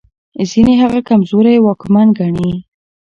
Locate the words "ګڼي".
2.19-2.53